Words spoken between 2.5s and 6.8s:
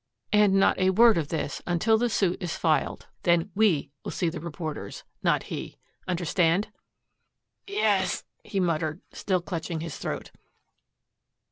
filed. Then WE will see the reporters not he. Understand?"